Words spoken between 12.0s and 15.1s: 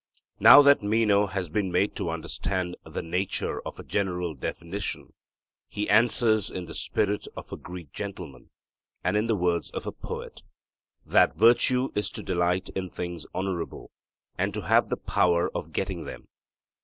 to delight in things honourable, and to have the